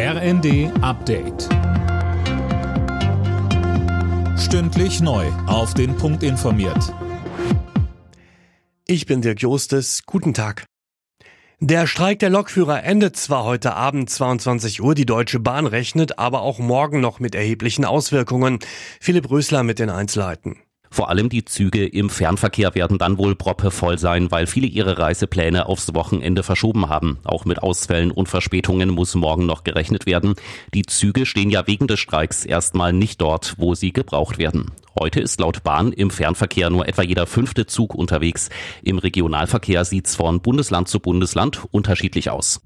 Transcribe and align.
RND 0.00 0.70
Update. 0.80 1.48
Stündlich 4.38 5.00
neu. 5.00 5.26
Auf 5.48 5.74
den 5.74 5.96
Punkt 5.96 6.22
informiert. 6.22 6.94
Ich 8.86 9.06
bin 9.06 9.22
Dirk 9.22 9.42
Jostes. 9.42 10.04
Guten 10.06 10.34
Tag. 10.34 10.66
Der 11.58 11.88
Streik 11.88 12.20
der 12.20 12.30
Lokführer 12.30 12.84
endet 12.84 13.16
zwar 13.16 13.42
heute 13.42 13.74
Abend 13.74 14.08
22 14.08 14.80
Uhr, 14.80 14.94
die 14.94 15.04
Deutsche 15.04 15.40
Bahn 15.40 15.66
rechnet 15.66 16.16
aber 16.20 16.42
auch 16.42 16.60
morgen 16.60 17.00
noch 17.00 17.18
mit 17.18 17.34
erheblichen 17.34 17.84
Auswirkungen. 17.84 18.60
Philipp 19.00 19.28
Rösler 19.28 19.64
mit 19.64 19.80
den 19.80 19.90
Einzelheiten. 19.90 20.58
Vor 20.90 21.10
allem 21.10 21.28
die 21.28 21.44
Züge 21.44 21.86
im 21.86 22.10
Fernverkehr 22.10 22.74
werden 22.74 22.98
dann 22.98 23.18
wohl 23.18 23.34
proppevoll 23.34 23.98
sein, 23.98 24.30
weil 24.30 24.46
viele 24.46 24.66
ihre 24.66 24.98
Reisepläne 24.98 25.66
aufs 25.66 25.94
Wochenende 25.94 26.42
verschoben 26.42 26.88
haben. 26.88 27.18
Auch 27.24 27.44
mit 27.44 27.62
Ausfällen 27.62 28.10
und 28.10 28.28
Verspätungen 28.28 28.90
muss 28.90 29.14
morgen 29.14 29.46
noch 29.46 29.64
gerechnet 29.64 30.06
werden. 30.06 30.34
Die 30.74 30.82
Züge 30.82 31.26
stehen 31.26 31.50
ja 31.50 31.66
wegen 31.66 31.86
des 31.86 32.00
Streiks 32.00 32.44
erstmal 32.44 32.92
nicht 32.92 33.20
dort, 33.20 33.54
wo 33.58 33.74
sie 33.74 33.92
gebraucht 33.92 34.38
werden. 34.38 34.72
Heute 34.98 35.20
ist 35.20 35.38
laut 35.38 35.62
Bahn 35.62 35.92
im 35.92 36.10
Fernverkehr 36.10 36.70
nur 36.70 36.88
etwa 36.88 37.02
jeder 37.02 37.26
fünfte 37.26 37.66
Zug 37.66 37.94
unterwegs. 37.94 38.48
Im 38.82 38.98
Regionalverkehr 38.98 39.84
sieht's 39.84 40.16
von 40.16 40.40
Bundesland 40.40 40.88
zu 40.88 40.98
Bundesland 40.98 41.62
unterschiedlich 41.70 42.30
aus. 42.30 42.60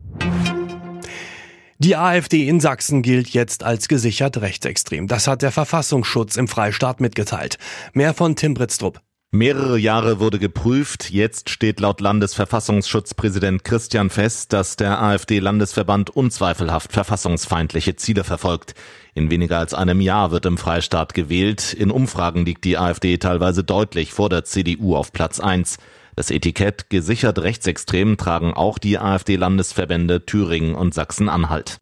Die 1.83 1.97
AfD 1.97 2.47
in 2.47 2.61
Sachsen 2.61 3.03
gilt 3.03 3.31
jetzt 3.31 3.65
als 3.65 3.89
gesichert 3.89 4.41
rechtsextrem. 4.41 5.09
Das 5.09 5.27
hat 5.27 5.43
der 5.43 5.51
Verfassungsschutz 5.51 6.37
im 6.37 6.47
Freistaat 6.47 7.01
mitgeteilt. 7.01 7.59
Mehr 7.93 8.15
von 8.15 8.37
Tim 8.37 8.55
Britztrup. 8.55 9.01
Mehrere 9.33 9.77
Jahre 9.79 10.21
wurde 10.21 10.39
geprüft. 10.39 11.11
Jetzt 11.11 11.51
steht 11.51 11.81
laut 11.81 12.01
Landesverfassungsschutzpräsident 12.01 13.65
Christian 13.65 14.11
fest, 14.11 14.53
dass 14.53 14.77
der 14.77 15.03
AfD-Landesverband 15.03 16.11
unzweifelhaft 16.11 16.93
verfassungsfeindliche 16.93 17.97
Ziele 17.97 18.23
verfolgt. 18.23 18.75
In 19.15 19.33
weniger 19.33 19.59
als 19.59 19.75
einem 19.75 20.01
Jahr 20.01 20.31
wird 20.31 20.47
im 20.47 20.59
Freistaat 20.59 21.15
gewählt. 21.15 21.73
In 21.73 21.91
Umfragen 21.91 22.45
liegt 22.45 22.65
die 22.65 22.79
AfD 22.79 23.19
teilweise 23.19 23.65
deutlich 23.65 24.13
vor 24.13 24.29
der 24.29 24.45
CDU 24.45 24.95
auf 24.95 25.13
Platz 25.13 25.41
1. 25.41 25.79
Das 26.15 26.31
Etikett 26.31 26.91
gesichert 26.91 27.39
rechtsextrem 27.39 28.17
tragen 28.17 28.53
auch 28.53 28.79
die 28.79 28.99
AfD-Landesverbände 28.99 30.27
Thüringen 30.27 30.75
und 30.75 30.93
Sachsen-Anhalt. 30.93 31.79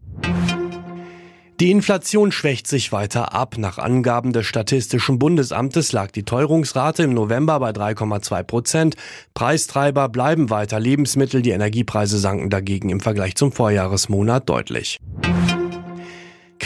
Die 1.61 1.71
Inflation 1.71 2.33
schwächt 2.33 2.67
sich 2.67 2.91
weiter 2.91 3.35
ab. 3.35 3.59
Nach 3.59 3.77
Angaben 3.77 4.33
des 4.33 4.47
Statistischen 4.47 5.19
Bundesamtes 5.19 5.93
lag 5.93 6.11
die 6.11 6.23
Teuerungsrate 6.23 7.03
im 7.03 7.13
November 7.13 7.61
bei 7.61 7.69
3,2 7.71 8.43
Prozent. 8.45 8.97
Preistreiber 9.35 10.09
bleiben 10.09 10.49
weiter 10.49 10.81
Lebensmittel. 10.81 11.43
Die 11.43 11.51
Energiepreise 11.51 12.19
sanken 12.19 12.49
dagegen 12.49 12.89
im 12.89 13.01
Vergleich 13.01 13.35
zum 13.35 13.53
Vorjahresmonat 13.53 14.49
deutlich. 14.49 14.97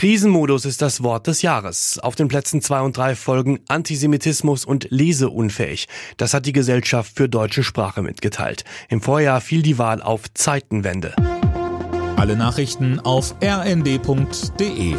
Krisenmodus 0.05 0.67
ist 0.67 0.83
das 0.83 1.03
Wort 1.03 1.29
des 1.29 1.41
Jahres. 1.41 1.99
Auf 1.99 2.15
den 2.15 2.29
Plätzen 2.29 2.61
zwei 2.61 2.83
und 2.83 2.95
drei 2.95 3.17
folgen 3.17 3.61
Antisemitismus 3.69 4.67
und 4.67 4.87
leseunfähig. 4.91 5.89
Das 6.19 6.35
hat 6.35 6.45
die 6.45 6.53
Gesellschaft 6.53 7.17
für 7.17 7.27
deutsche 7.27 7.63
Sprache 7.63 8.03
mitgeteilt. 8.03 8.65
Im 8.91 9.01
Vorjahr 9.01 9.41
fiel 9.41 9.63
die 9.63 9.79
Wahl 9.79 10.03
auf 10.03 10.25
Zeitenwende. 10.35 11.15
Alle 12.17 12.37
Nachrichten 12.37 13.01
auf 13.01 13.35
rnd.de 13.43 14.95